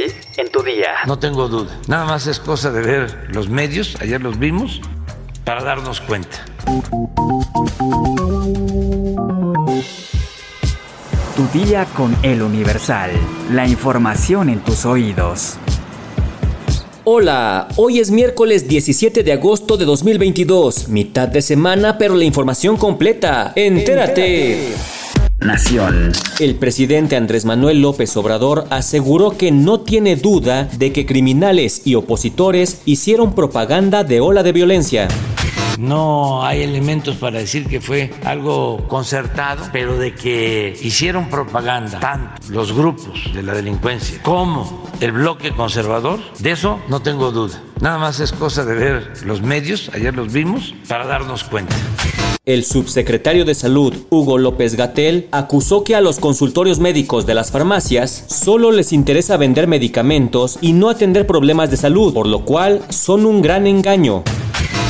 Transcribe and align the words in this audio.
hoy 0.00 0.12
en 0.36 0.50
tu 0.50 0.62
día. 0.62 0.88
No 1.06 1.18
tengo 1.18 1.48
duda. 1.48 1.78
Nada 1.86 2.04
más 2.04 2.26
es 2.26 2.38
cosa 2.38 2.70
de 2.70 2.80
ver 2.82 3.28
los 3.32 3.48
medios, 3.48 3.96
ayer 4.00 4.20
los 4.20 4.38
vimos, 4.38 4.80
para 5.44 5.62
darnos 5.62 6.00
cuenta. 6.00 6.44
Tu 11.36 11.58
día 11.58 11.86
con 11.96 12.16
el 12.22 12.42
Universal. 12.42 13.10
La 13.52 13.66
información 13.66 14.48
en 14.50 14.60
tus 14.60 14.84
oídos. 14.84 15.56
Hola, 17.04 17.68
hoy 17.76 17.98
es 17.98 18.10
miércoles 18.10 18.68
17 18.68 19.22
de 19.22 19.32
agosto 19.32 19.78
de 19.78 19.86
2022, 19.86 20.88
mitad 20.88 21.28
de 21.28 21.40
semana, 21.40 21.96
pero 21.96 22.14
la 22.14 22.24
información 22.24 22.76
completa. 22.76 23.52
Entérate. 23.56 24.74
Nación. 25.40 26.12
El 26.38 26.56
presidente 26.56 27.16
Andrés 27.16 27.44
Manuel 27.44 27.80
López 27.80 28.16
Obrador 28.16 28.66
aseguró 28.70 29.36
que 29.36 29.50
no 29.50 29.80
tiene 29.80 30.16
duda 30.16 30.64
de 30.64 30.92
que 30.92 31.06
criminales 31.06 31.82
y 31.86 31.94
opositores 31.94 32.82
hicieron 32.84 33.34
propaganda 33.34 34.04
de 34.04 34.20
ola 34.20 34.42
de 34.42 34.52
violencia. 34.52 35.08
No 35.78 36.44
hay 36.44 36.62
elementos 36.62 37.16
para 37.16 37.38
decir 37.38 37.66
que 37.66 37.80
fue 37.80 38.10
algo 38.24 38.86
concertado, 38.86 39.64
pero 39.72 39.96
de 39.96 40.14
que 40.14 40.78
hicieron 40.82 41.30
propaganda 41.30 41.98
tanto 42.00 42.34
los 42.50 42.74
grupos 42.74 43.32
de 43.32 43.42
la 43.42 43.54
delincuencia 43.54 44.22
como 44.22 44.90
el 45.00 45.12
bloque 45.12 45.52
conservador, 45.52 46.20
de 46.38 46.50
eso 46.50 46.80
no 46.88 47.00
tengo 47.00 47.32
duda. 47.32 47.62
Nada 47.80 47.96
más 47.96 48.20
es 48.20 48.32
cosa 48.32 48.66
de 48.66 48.74
ver 48.74 49.12
los 49.24 49.40
medios, 49.40 49.90
ayer 49.94 50.14
los 50.14 50.30
vimos, 50.30 50.74
para 50.86 51.06
darnos 51.06 51.44
cuenta. 51.44 51.74
El 52.46 52.64
subsecretario 52.64 53.44
de 53.44 53.54
Salud, 53.54 53.92
Hugo 54.08 54.38
López 54.38 54.74
Gatel, 54.74 55.28
acusó 55.30 55.84
que 55.84 55.94
a 55.94 56.00
los 56.00 56.18
consultorios 56.18 56.80
médicos 56.80 57.26
de 57.26 57.34
las 57.34 57.50
farmacias 57.50 58.24
solo 58.28 58.72
les 58.72 58.94
interesa 58.94 59.36
vender 59.36 59.66
medicamentos 59.66 60.56
y 60.62 60.72
no 60.72 60.88
atender 60.88 61.26
problemas 61.26 61.70
de 61.70 61.76
salud, 61.76 62.14
por 62.14 62.26
lo 62.26 62.46
cual 62.46 62.80
son 62.88 63.26
un 63.26 63.42
gran 63.42 63.66
engaño 63.66 64.24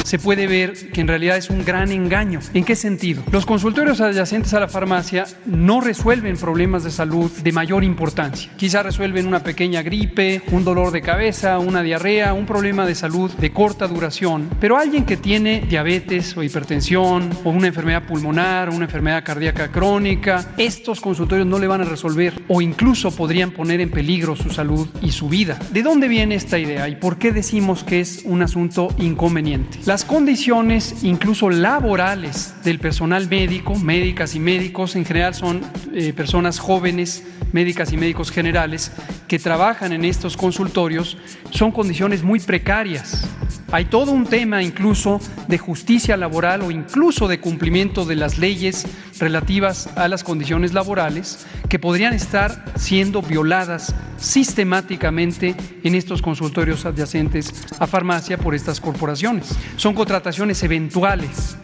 se 0.04 0.18
puede 0.18 0.46
ver 0.46 0.90
que 0.92 1.00
en 1.00 1.08
realidad 1.08 1.36
es 1.36 1.50
un 1.50 1.64
gran 1.64 1.92
engaño. 1.92 2.40
¿En 2.54 2.64
qué 2.64 2.76
sentido? 2.76 3.22
Los 3.30 3.46
consultorios 3.46 4.00
adyacentes 4.00 4.54
a 4.54 4.60
la 4.60 4.68
farmacia 4.68 5.26
no 5.46 5.80
resuelven 5.80 6.36
problemas 6.36 6.84
de 6.84 6.90
salud 6.90 7.30
de 7.30 7.52
mayor 7.52 7.84
importancia. 7.84 8.50
Quizá 8.56 8.82
resuelven 8.82 9.26
una 9.26 9.42
pequeña 9.42 9.82
gripe, 9.82 10.42
un 10.50 10.64
dolor 10.64 10.90
de 10.92 11.02
cabeza, 11.02 11.58
una 11.58 11.82
diarrea, 11.82 12.34
un 12.34 12.46
problema 12.46 12.86
de 12.86 12.94
salud 12.94 13.30
de 13.32 13.52
corta 13.52 13.86
duración, 13.88 14.48
pero 14.60 14.76
alguien 14.76 15.04
que 15.04 15.16
tiene 15.16 15.60
diabetes 15.68 16.36
o 16.36 16.42
hipertensión 16.42 17.30
o 17.44 17.50
una 17.50 17.68
enfermedad 17.68 18.04
pulmonar 18.04 18.68
o 18.68 18.74
una 18.74 18.86
enfermedad 18.86 19.24
cardíaca 19.24 19.70
crónica, 19.70 20.52
estos 20.56 21.00
consultorios 21.00 21.46
no 21.46 21.58
le 21.58 21.66
van 21.66 21.82
a 21.82 21.84
resolver 21.84 22.42
o 22.48 22.60
incluso 22.60 23.10
podrían 23.10 23.50
poner 23.50 23.80
en 23.80 23.90
peligro 23.90 24.36
su 24.36 24.50
salud 24.50 24.88
y 25.02 25.12
su 25.12 25.28
vida. 25.28 25.58
¿De 25.72 25.82
dónde 25.82 26.08
viene 26.08 26.34
esta 26.34 26.58
idea 26.58 26.88
y 26.88 26.96
por 26.96 27.18
qué 27.18 27.32
decimos 27.32 27.84
que 27.84 28.00
es 28.00 28.22
un 28.24 28.42
asunto 28.42 28.88
inconveniente? 28.98 29.78
Condiciones, 30.04 31.02
incluso 31.02 31.50
laborales, 31.50 32.54
del 32.64 32.78
personal 32.78 33.28
médico, 33.28 33.74
médicas 33.76 34.34
y 34.34 34.40
médicos, 34.40 34.96
en 34.96 35.04
general 35.04 35.34
son 35.34 35.62
eh, 35.92 36.12
personas 36.12 36.58
jóvenes, 36.58 37.24
médicas 37.52 37.92
y 37.92 37.96
médicos 37.96 38.30
generales, 38.30 38.92
que 39.28 39.38
trabajan 39.38 39.92
en 39.92 40.04
estos 40.04 40.36
consultorios, 40.36 41.16
son 41.50 41.72
condiciones 41.72 42.22
muy 42.22 42.40
precarias. 42.40 43.28
Hay 43.72 43.84
todo 43.84 44.10
un 44.10 44.26
tema 44.26 44.62
incluso 44.62 45.20
de 45.46 45.56
justicia 45.56 46.16
laboral 46.16 46.62
o 46.62 46.70
incluso 46.72 47.28
de 47.28 47.38
cumplimiento 47.38 48.04
de 48.04 48.16
las 48.16 48.36
leyes 48.36 48.86
relativas 49.20 49.88
a 49.96 50.08
las 50.08 50.24
condiciones 50.24 50.72
laborales 50.72 51.46
que 51.68 51.78
podrían 51.78 52.12
estar 52.12 52.64
siendo 52.76 53.22
violadas 53.22 53.94
sistemáticamente 54.18 55.54
en 55.84 55.94
estos 55.94 56.20
consultorios 56.20 56.84
adyacentes 56.84 57.52
a 57.78 57.86
farmacia 57.86 58.38
por 58.38 58.56
estas 58.56 58.80
corporaciones. 58.80 59.54
Son 59.76 59.94
contrataciones 59.94 60.62
eventuales. 60.64 61.56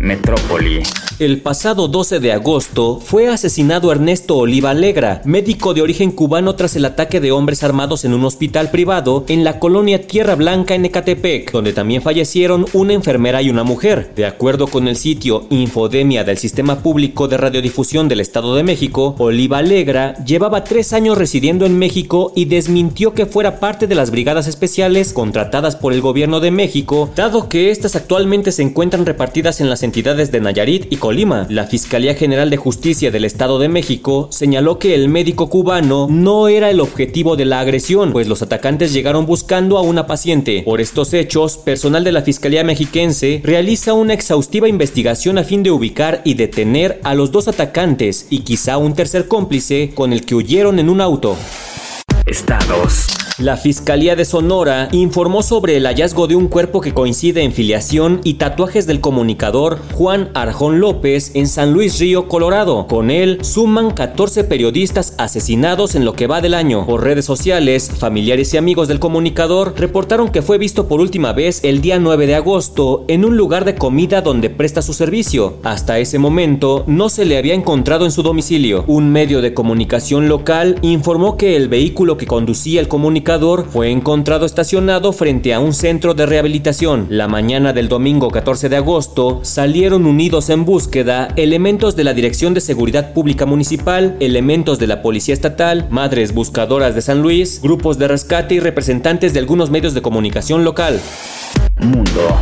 Metrópoli. 0.00 0.82
El 1.20 1.40
pasado 1.40 1.86
12 1.86 2.18
de 2.18 2.32
agosto 2.32 2.98
fue 2.98 3.28
asesinado 3.28 3.92
Ernesto 3.92 4.36
Oliva 4.36 4.70
Alegra, 4.70 5.22
médico 5.24 5.72
de 5.72 5.80
origen 5.80 6.10
cubano 6.10 6.56
tras 6.56 6.74
el 6.74 6.84
ataque 6.84 7.20
de 7.20 7.30
hombres 7.30 7.62
armados 7.62 8.04
en 8.04 8.14
un 8.14 8.24
hospital 8.24 8.72
privado 8.72 9.24
en 9.28 9.44
la 9.44 9.60
colonia 9.60 10.08
Tierra 10.08 10.34
Blanca 10.34 10.74
en 10.74 10.84
Ecatepec, 10.86 11.52
donde 11.52 11.72
también 11.72 12.02
fallecieron 12.02 12.66
una 12.72 12.94
enfermera 12.94 13.42
y 13.42 13.48
una 13.48 13.62
mujer. 13.62 14.10
De 14.16 14.26
acuerdo 14.26 14.66
con 14.66 14.88
el 14.88 14.96
sitio 14.96 15.46
Infodemia 15.50 16.24
del 16.24 16.36
Sistema 16.36 16.80
Público 16.80 17.28
de 17.28 17.36
Radiodifusión 17.36 18.08
del 18.08 18.18
Estado 18.18 18.56
de 18.56 18.64
México, 18.64 19.14
Oliva 19.18 19.58
Alegra 19.58 20.14
llevaba 20.24 20.64
tres 20.64 20.92
años 20.92 21.16
residiendo 21.16 21.64
en 21.64 21.78
México 21.78 22.32
y 22.34 22.46
desmintió 22.46 23.14
que 23.14 23.26
fuera 23.26 23.60
parte 23.60 23.86
de 23.86 23.94
las 23.94 24.10
brigadas 24.10 24.48
especiales 24.48 25.12
contratadas 25.12 25.76
por 25.76 25.92
el 25.92 26.00
gobierno 26.00 26.40
de 26.40 26.50
México, 26.50 27.08
dado 27.14 27.48
que 27.48 27.70
estas 27.70 27.94
actualmente 27.94 28.50
se 28.50 28.62
encuentran 28.62 29.06
repartidas 29.06 29.60
en 29.60 29.70
las 29.70 29.84
entidades 29.84 30.32
de 30.32 30.40
Nayarit 30.40 30.92
y 30.92 31.03
Colima. 31.04 31.46
La 31.50 31.66
Fiscalía 31.66 32.14
General 32.14 32.48
de 32.48 32.56
Justicia 32.56 33.10
del 33.10 33.26
Estado 33.26 33.58
de 33.58 33.68
México 33.68 34.28
señaló 34.30 34.78
que 34.78 34.94
el 34.94 35.10
médico 35.10 35.50
cubano 35.50 36.06
no 36.08 36.48
era 36.48 36.70
el 36.70 36.80
objetivo 36.80 37.36
de 37.36 37.44
la 37.44 37.60
agresión, 37.60 38.10
pues 38.10 38.26
los 38.26 38.40
atacantes 38.40 38.94
llegaron 38.94 39.26
buscando 39.26 39.76
a 39.76 39.82
una 39.82 40.06
paciente. 40.06 40.62
Por 40.64 40.80
estos 40.80 41.12
hechos, 41.12 41.58
personal 41.58 42.04
de 42.04 42.12
la 42.12 42.22
Fiscalía 42.22 42.64
Mexiquense 42.64 43.42
realiza 43.44 43.92
una 43.92 44.14
exhaustiva 44.14 44.66
investigación 44.66 45.36
a 45.36 45.44
fin 45.44 45.62
de 45.62 45.72
ubicar 45.72 46.22
y 46.24 46.32
detener 46.32 47.00
a 47.04 47.12
los 47.12 47.30
dos 47.30 47.48
atacantes 47.48 48.26
y 48.30 48.38
quizá 48.38 48.78
un 48.78 48.94
tercer 48.94 49.28
cómplice 49.28 49.90
con 49.94 50.10
el 50.14 50.24
que 50.24 50.34
huyeron 50.34 50.78
en 50.78 50.88
un 50.88 51.02
auto. 51.02 51.36
Estados. 52.24 53.08
La 53.38 53.56
Fiscalía 53.56 54.14
de 54.14 54.24
Sonora 54.24 54.88
informó 54.92 55.42
sobre 55.42 55.76
el 55.76 55.86
hallazgo 55.86 56.28
de 56.28 56.36
un 56.36 56.46
cuerpo 56.46 56.80
que 56.80 56.94
coincide 56.94 57.42
en 57.42 57.50
filiación 57.50 58.20
y 58.22 58.34
tatuajes 58.34 58.86
del 58.86 59.00
comunicador 59.00 59.80
Juan 59.94 60.30
Arjón 60.34 60.78
López 60.78 61.32
en 61.34 61.48
San 61.48 61.72
Luis 61.72 61.98
Río, 61.98 62.28
Colorado. 62.28 62.86
Con 62.86 63.10
él 63.10 63.38
suman 63.42 63.90
14 63.90 64.44
periodistas 64.44 65.14
asesinados 65.18 65.96
en 65.96 66.04
lo 66.04 66.12
que 66.12 66.28
va 66.28 66.40
del 66.42 66.54
año. 66.54 66.86
Por 66.86 67.02
redes 67.02 67.24
sociales, 67.24 67.90
familiares 67.90 68.54
y 68.54 68.56
amigos 68.56 68.86
del 68.86 69.00
comunicador 69.00 69.74
reportaron 69.76 70.28
que 70.28 70.42
fue 70.42 70.56
visto 70.56 70.86
por 70.86 71.00
última 71.00 71.32
vez 71.32 71.64
el 71.64 71.80
día 71.80 71.98
9 71.98 72.28
de 72.28 72.36
agosto 72.36 73.04
en 73.08 73.24
un 73.24 73.36
lugar 73.36 73.64
de 73.64 73.74
comida 73.74 74.22
donde 74.22 74.48
presta 74.48 74.80
su 74.80 74.92
servicio. 74.92 75.54
Hasta 75.64 75.98
ese 75.98 76.20
momento 76.20 76.84
no 76.86 77.08
se 77.08 77.24
le 77.24 77.36
había 77.36 77.54
encontrado 77.54 78.04
en 78.04 78.12
su 78.12 78.22
domicilio. 78.22 78.84
Un 78.86 79.10
medio 79.10 79.42
de 79.42 79.54
comunicación 79.54 80.28
local 80.28 80.78
informó 80.82 81.36
que 81.36 81.56
el 81.56 81.66
vehículo 81.66 82.16
que 82.16 82.28
conducía 82.28 82.80
el 82.80 82.86
comunicador 82.86 83.23
fue 83.70 83.90
encontrado 83.90 84.44
estacionado 84.44 85.12
frente 85.12 85.54
a 85.54 85.60
un 85.60 85.72
centro 85.72 86.12
de 86.12 86.26
rehabilitación. 86.26 87.06
La 87.08 87.26
mañana 87.26 87.72
del 87.72 87.88
domingo 87.88 88.30
14 88.30 88.68
de 88.68 88.76
agosto 88.76 89.40
salieron 89.42 90.04
unidos 90.04 90.50
en 90.50 90.66
búsqueda 90.66 91.28
elementos 91.36 91.96
de 91.96 92.04
la 92.04 92.12
Dirección 92.12 92.52
de 92.52 92.60
Seguridad 92.60 93.14
Pública 93.14 93.46
Municipal, 93.46 94.16
elementos 94.20 94.78
de 94.78 94.88
la 94.88 95.00
Policía 95.00 95.32
Estatal, 95.32 95.86
madres 95.90 96.34
buscadoras 96.34 96.94
de 96.94 97.00
San 97.00 97.22
Luis, 97.22 97.62
grupos 97.62 97.98
de 97.98 98.08
rescate 98.08 98.56
y 98.56 98.60
representantes 98.60 99.32
de 99.32 99.40
algunos 99.40 99.70
medios 99.70 99.94
de 99.94 100.02
comunicación 100.02 100.62
local. 100.62 101.00
Mundo. 101.80 102.40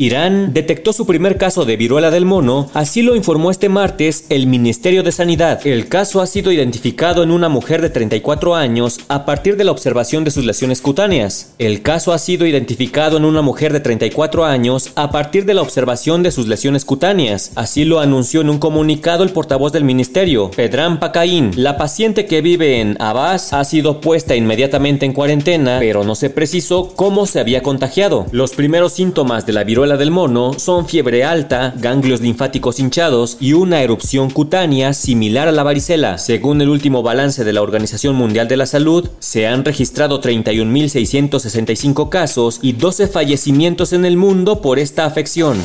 Irán 0.00 0.52
detectó 0.54 0.92
su 0.92 1.06
primer 1.06 1.38
caso 1.38 1.64
de 1.64 1.76
viruela 1.76 2.12
del 2.12 2.24
mono, 2.24 2.70
así 2.72 3.02
lo 3.02 3.16
informó 3.16 3.50
este 3.50 3.68
martes 3.68 4.26
el 4.28 4.46
Ministerio 4.46 5.02
de 5.02 5.10
Sanidad. 5.10 5.66
El 5.66 5.88
caso 5.88 6.20
ha 6.20 6.28
sido 6.28 6.52
identificado 6.52 7.24
en 7.24 7.32
una 7.32 7.48
mujer 7.48 7.82
de 7.82 7.90
34 7.90 8.54
años 8.54 9.00
a 9.08 9.26
partir 9.26 9.56
de 9.56 9.64
la 9.64 9.72
observación 9.72 10.22
de 10.22 10.30
sus 10.30 10.44
lesiones 10.44 10.82
cutáneas. 10.82 11.52
El 11.58 11.82
caso 11.82 12.12
ha 12.12 12.18
sido 12.18 12.46
identificado 12.46 13.16
en 13.16 13.24
una 13.24 13.42
mujer 13.42 13.72
de 13.72 13.80
34 13.80 14.44
años 14.44 14.92
a 14.94 15.10
partir 15.10 15.44
de 15.46 15.54
la 15.54 15.62
observación 15.62 16.22
de 16.22 16.30
sus 16.30 16.46
lesiones 16.46 16.84
cutáneas. 16.84 17.50
Así 17.56 17.84
lo 17.84 17.98
anunció 17.98 18.42
en 18.42 18.50
un 18.50 18.58
comunicado 18.58 19.24
el 19.24 19.30
portavoz 19.30 19.72
del 19.72 19.82
ministerio, 19.82 20.52
Pedram 20.52 21.00
Pacaín. 21.00 21.50
La 21.56 21.76
paciente 21.76 22.24
que 22.26 22.40
vive 22.40 22.80
en 22.80 22.96
Abbas 23.00 23.52
ha 23.52 23.64
sido 23.64 24.00
puesta 24.00 24.36
inmediatamente 24.36 25.06
en 25.06 25.12
cuarentena, 25.12 25.78
pero 25.80 26.04
no 26.04 26.14
se 26.14 26.30
precisó 26.30 26.92
cómo 26.94 27.26
se 27.26 27.40
había 27.40 27.64
contagiado. 27.64 28.26
Los 28.30 28.52
primeros 28.52 28.92
síntomas 28.92 29.44
de 29.44 29.54
la 29.54 29.64
viruela 29.64 29.87
del 29.96 30.10
mono 30.10 30.52
son 30.58 30.86
fiebre 30.86 31.24
alta, 31.24 31.72
ganglios 31.76 32.20
linfáticos 32.20 32.78
hinchados 32.78 33.36
y 33.40 33.54
una 33.54 33.82
erupción 33.82 34.30
cutánea 34.30 34.92
similar 34.92 35.48
a 35.48 35.52
la 35.52 35.62
varicela. 35.62 36.18
Según 36.18 36.60
el 36.60 36.68
último 36.68 37.02
balance 37.02 37.44
de 37.44 37.52
la 37.52 37.62
Organización 37.62 38.14
Mundial 38.16 38.48
de 38.48 38.56
la 38.56 38.66
Salud, 38.66 39.08
se 39.20 39.46
han 39.46 39.64
registrado 39.64 40.20
31.665 40.20 42.08
casos 42.08 42.58
y 42.62 42.72
12 42.72 43.08
fallecimientos 43.08 43.92
en 43.92 44.04
el 44.04 44.16
mundo 44.16 44.60
por 44.60 44.78
esta 44.78 45.06
afección. 45.06 45.58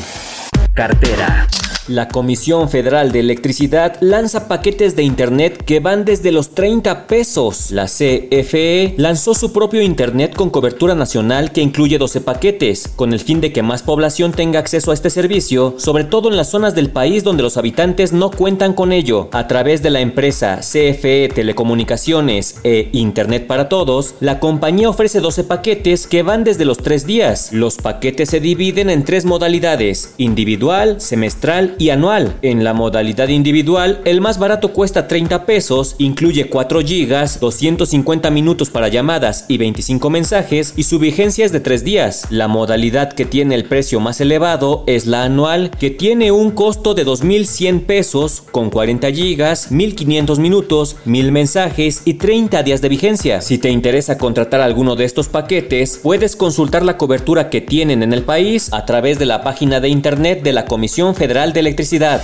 Cartera. 0.74 1.46
La 1.86 2.08
Comisión 2.08 2.70
Federal 2.70 3.12
de 3.12 3.20
Electricidad 3.20 3.98
lanza 4.00 4.48
paquetes 4.48 4.96
de 4.96 5.02
Internet 5.02 5.62
que 5.66 5.80
van 5.80 6.06
desde 6.06 6.32
los 6.32 6.54
30 6.54 7.06
pesos. 7.06 7.70
La 7.72 7.84
CFE 7.84 8.94
lanzó 8.96 9.34
su 9.34 9.52
propio 9.52 9.82
Internet 9.82 10.34
con 10.34 10.48
cobertura 10.48 10.94
nacional 10.94 11.52
que 11.52 11.60
incluye 11.60 11.98
12 11.98 12.22
paquetes, 12.22 12.88
con 12.88 13.12
el 13.12 13.20
fin 13.20 13.42
de 13.42 13.52
que 13.52 13.62
más 13.62 13.82
población 13.82 14.32
tenga 14.32 14.60
acceso 14.60 14.92
a 14.92 14.94
este 14.94 15.10
servicio, 15.10 15.74
sobre 15.76 16.04
todo 16.04 16.30
en 16.30 16.38
las 16.38 16.48
zonas 16.48 16.74
del 16.74 16.88
país 16.88 17.22
donde 17.22 17.42
los 17.42 17.58
habitantes 17.58 18.14
no 18.14 18.30
cuentan 18.30 18.72
con 18.72 18.90
ello. 18.90 19.28
A 19.32 19.46
través 19.46 19.82
de 19.82 19.90
la 19.90 20.00
empresa 20.00 20.60
CFE 20.60 21.28
Telecomunicaciones 21.34 22.60
e 22.64 22.88
Internet 22.92 23.46
para 23.46 23.68
Todos, 23.68 24.14
la 24.20 24.40
compañía 24.40 24.88
ofrece 24.88 25.20
12 25.20 25.44
paquetes 25.44 26.06
que 26.06 26.22
van 26.22 26.44
desde 26.44 26.64
los 26.64 26.78
3 26.78 27.06
días. 27.06 27.52
Los 27.52 27.76
paquetes 27.76 28.30
se 28.30 28.40
dividen 28.40 28.88
en 28.88 29.04
tres 29.04 29.26
modalidades, 29.26 30.14
individual, 30.16 31.02
semestral 31.02 31.73
y 31.78 31.90
anual. 31.90 32.34
En 32.42 32.64
la 32.64 32.74
modalidad 32.74 33.28
individual, 33.28 34.00
el 34.04 34.20
más 34.20 34.38
barato 34.38 34.72
cuesta 34.72 35.08
30 35.08 35.46
pesos, 35.46 35.96
incluye 35.98 36.48
4 36.48 36.80
gigas, 36.80 37.40
250 37.40 38.30
minutos 38.30 38.70
para 38.70 38.88
llamadas 38.88 39.46
y 39.48 39.58
25 39.58 40.10
mensajes 40.10 40.74
y 40.76 40.84
su 40.84 40.98
vigencia 40.98 41.44
es 41.44 41.52
de 41.52 41.60
3 41.60 41.84
días. 41.84 42.26
La 42.30 42.48
modalidad 42.48 43.12
que 43.12 43.24
tiene 43.24 43.54
el 43.54 43.64
precio 43.64 44.00
más 44.00 44.20
elevado 44.20 44.84
es 44.86 45.06
la 45.06 45.24
anual, 45.24 45.70
que 45.70 45.90
tiene 45.90 46.32
un 46.32 46.50
costo 46.50 46.94
de 46.94 47.04
2.100 47.04 47.86
pesos 47.86 48.42
con 48.50 48.70
40 48.70 49.10
gigas, 49.12 49.70
1.500 49.70 50.38
minutos, 50.38 50.96
1.000 51.06 51.30
mensajes 51.30 52.02
y 52.04 52.14
30 52.14 52.62
días 52.62 52.80
de 52.80 52.88
vigencia. 52.88 53.40
Si 53.40 53.58
te 53.58 53.70
interesa 53.70 54.18
contratar 54.18 54.60
alguno 54.60 54.96
de 54.96 55.04
estos 55.04 55.28
paquetes, 55.28 56.00
puedes 56.02 56.36
consultar 56.36 56.84
la 56.84 56.96
cobertura 56.96 57.50
que 57.50 57.60
tienen 57.60 58.02
en 58.02 58.12
el 58.12 58.22
país 58.22 58.68
a 58.72 58.84
través 58.86 59.18
de 59.18 59.26
la 59.26 59.42
página 59.42 59.80
de 59.80 59.88
internet 59.88 60.42
de 60.42 60.52
la 60.52 60.66
Comisión 60.66 61.14
Federal 61.14 61.52
de 61.52 61.62
Electricidad. 61.64 62.22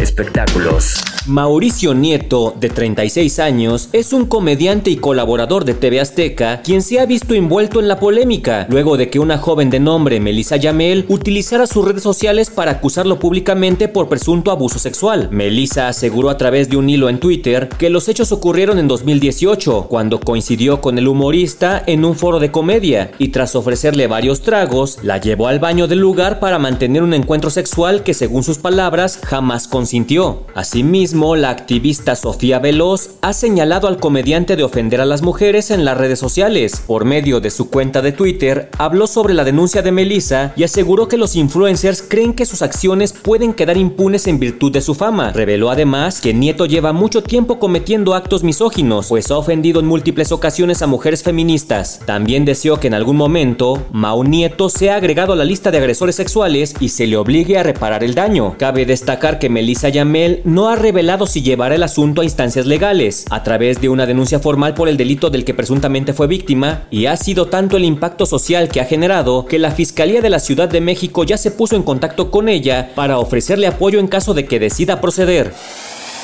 Espectáculos. 0.00 1.02
Mauricio 1.26 1.92
Nieto, 1.92 2.54
de 2.58 2.70
36 2.70 3.38
años, 3.38 3.90
es 3.92 4.14
un 4.14 4.24
comediante 4.24 4.90
y 4.90 4.96
colaborador 4.96 5.66
de 5.66 5.74
TV 5.74 6.00
Azteca, 6.00 6.62
quien 6.62 6.80
se 6.80 7.00
ha 7.00 7.06
visto 7.06 7.34
envuelto 7.34 7.80
en 7.80 7.88
la 7.88 8.00
polémica, 8.00 8.66
luego 8.70 8.96
de 8.96 9.10
que 9.10 9.18
una 9.18 9.36
joven 9.36 9.68
de 9.68 9.78
nombre 9.78 10.20
Melissa 10.20 10.56
Yamel 10.56 11.04
utilizara 11.08 11.66
sus 11.66 11.84
redes 11.84 12.02
sociales 12.02 12.48
para 12.48 12.70
acusarlo 12.70 13.18
públicamente 13.18 13.88
por 13.88 14.08
presunto 14.08 14.50
abuso 14.50 14.78
sexual. 14.78 15.28
Melissa 15.30 15.88
aseguró 15.88 16.30
a 16.30 16.38
través 16.38 16.70
de 16.70 16.78
un 16.78 16.88
hilo 16.88 17.10
en 17.10 17.20
Twitter 17.20 17.68
que 17.68 17.90
los 17.90 18.08
hechos 18.08 18.32
ocurrieron 18.32 18.78
en 18.78 18.88
2018, 18.88 19.86
cuando 19.88 20.20
coincidió 20.20 20.80
con 20.80 20.96
el 20.96 21.08
humorista 21.08 21.82
en 21.86 22.06
un 22.06 22.14
foro 22.14 22.38
de 22.38 22.50
comedia, 22.50 23.10
y 23.18 23.28
tras 23.28 23.54
ofrecerle 23.54 24.06
varios 24.06 24.40
tragos, 24.40 24.98
la 25.02 25.18
llevó 25.18 25.48
al 25.48 25.58
baño 25.58 25.88
del 25.88 25.98
lugar 25.98 26.40
para 26.40 26.58
mantener 26.58 27.02
un 27.02 27.12
encuentro 27.12 27.50
sexual 27.50 28.02
que 28.02 28.14
según 28.14 28.44
sus 28.44 28.56
palabras 28.56 29.20
jamás 29.22 29.68
consintió. 29.88 30.42
Asimismo, 30.54 31.34
la 31.34 31.48
activista 31.48 32.14
Sofía 32.14 32.58
Veloz 32.58 33.12
ha 33.22 33.32
señalado 33.32 33.88
al 33.88 33.96
comediante 33.96 34.54
de 34.54 34.62
ofender 34.62 35.00
a 35.00 35.06
las 35.06 35.22
mujeres 35.22 35.70
en 35.70 35.86
las 35.86 35.96
redes 35.96 36.18
sociales. 36.18 36.82
Por 36.86 37.06
medio 37.06 37.40
de 37.40 37.48
su 37.48 37.70
cuenta 37.70 38.02
de 38.02 38.12
Twitter, 38.12 38.68
habló 38.76 39.06
sobre 39.06 39.32
la 39.32 39.44
denuncia 39.44 39.80
de 39.80 39.90
Melissa 39.90 40.52
y 40.56 40.64
aseguró 40.64 41.08
que 41.08 41.16
los 41.16 41.36
influencers 41.36 42.02
creen 42.02 42.34
que 42.34 42.44
sus 42.44 42.60
acciones 42.60 43.14
pueden 43.14 43.54
quedar 43.54 43.78
impunes 43.78 44.26
en 44.26 44.38
virtud 44.38 44.70
de 44.72 44.82
su 44.82 44.94
fama. 44.94 45.32
Reveló 45.32 45.70
además 45.70 46.20
que 46.20 46.34
Nieto 46.34 46.66
lleva 46.66 46.92
mucho 46.92 47.22
tiempo 47.22 47.58
cometiendo 47.58 48.14
actos 48.14 48.44
misóginos, 48.44 49.06
pues 49.08 49.30
ha 49.30 49.38
ofendido 49.38 49.80
en 49.80 49.86
múltiples 49.86 50.32
ocasiones 50.32 50.82
a 50.82 50.86
mujeres 50.86 51.22
feministas. 51.22 52.00
También 52.04 52.44
deseó 52.44 52.78
que 52.78 52.88
en 52.88 52.94
algún 52.94 53.16
momento 53.16 53.86
Mao 53.90 54.22
Nieto 54.22 54.68
sea 54.68 54.96
agregado 54.96 55.32
a 55.32 55.36
la 55.36 55.46
lista 55.46 55.70
de 55.70 55.78
agresores 55.78 56.16
sexuales 56.16 56.74
y 56.78 56.90
se 56.90 57.06
le 57.06 57.16
obligue 57.16 57.56
a 57.56 57.62
reparar 57.62 58.04
el 58.04 58.14
daño. 58.14 58.54
Cabe 58.58 58.84
destacar 58.84 59.38
que 59.38 59.48
Melissa 59.48 59.77
Yamel 59.86 60.40
no 60.44 60.68
ha 60.68 60.74
revelado 60.74 61.26
si 61.28 61.42
llevará 61.42 61.76
el 61.76 61.84
asunto 61.84 62.20
a 62.20 62.24
instancias 62.24 62.66
legales, 62.66 63.24
a 63.30 63.44
través 63.44 63.80
de 63.80 63.88
una 63.88 64.06
denuncia 64.06 64.40
formal 64.40 64.74
por 64.74 64.88
el 64.88 64.96
delito 64.96 65.30
del 65.30 65.44
que 65.44 65.54
presuntamente 65.54 66.12
fue 66.12 66.26
víctima, 66.26 66.82
y 66.90 67.06
ha 67.06 67.16
sido 67.16 67.46
tanto 67.46 67.76
el 67.76 67.84
impacto 67.84 68.26
social 68.26 68.68
que 68.68 68.80
ha 68.80 68.86
generado 68.86 69.46
que 69.46 69.60
la 69.60 69.70
Fiscalía 69.70 70.20
de 70.20 70.30
la 70.30 70.40
Ciudad 70.40 70.68
de 70.68 70.80
México 70.80 71.22
ya 71.22 71.38
se 71.38 71.52
puso 71.52 71.76
en 71.76 71.84
contacto 71.84 72.32
con 72.32 72.48
ella 72.48 72.90
para 72.96 73.18
ofrecerle 73.18 73.68
apoyo 73.68 74.00
en 74.00 74.08
caso 74.08 74.34
de 74.34 74.46
que 74.46 74.58
decida 74.58 75.00
proceder. 75.00 75.54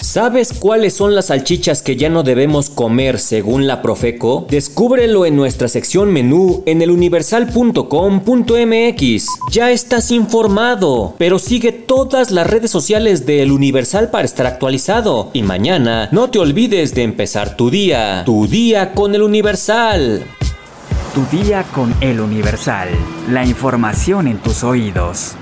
¿Sabes 0.04 0.52
cuáles 0.52 0.94
son 0.94 1.14
las 1.14 1.26
salchichas 1.26 1.80
que 1.80 1.94
ya 1.96 2.10
no 2.10 2.22
debemos 2.22 2.68
comer 2.68 3.18
según 3.18 3.66
la 3.66 3.80
Profeco? 3.80 4.46
Descúbrelo 4.50 5.24
en 5.24 5.34
nuestra 5.34 5.66
sección 5.66 6.12
menú 6.12 6.62
en 6.66 6.82
eluniversal.com.mx. 6.82 9.26
Ya 9.50 9.70
estás 9.70 10.10
informado, 10.10 11.14
pero 11.16 11.38
sigue 11.38 11.72
todas 11.72 12.32
las 12.32 12.46
redes 12.46 12.70
sociales 12.70 13.24
de 13.24 13.42
El 13.42 13.50
Universal 13.50 14.10
para 14.10 14.26
estar 14.26 14.46
actualizado. 14.46 15.30
Y 15.32 15.42
mañana 15.42 16.10
no 16.12 16.28
te 16.28 16.38
olvides 16.38 16.94
de 16.94 17.02
empezar 17.02 17.56
tu 17.56 17.70
día. 17.70 18.24
Tu 18.26 18.46
día 18.46 18.92
con 18.92 19.14
El 19.14 19.22
Universal. 19.22 20.22
Tu 21.14 21.24
día 21.34 21.62
con 21.72 21.94
El 22.02 22.20
Universal. 22.20 22.90
La 23.30 23.46
información 23.46 24.28
en 24.28 24.36
tus 24.36 24.64
oídos. 24.64 25.34